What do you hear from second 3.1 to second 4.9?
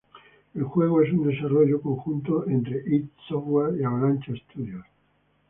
Software y Avalanche Studios.